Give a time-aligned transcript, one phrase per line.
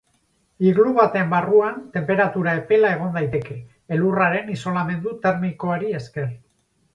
[0.67, 3.59] Iglu baten barruan tenperatura epela egon daiteke,
[3.99, 6.27] elurraren isolamendu termikoari esker.